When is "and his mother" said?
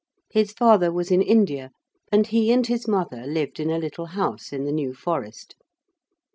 2.51-3.27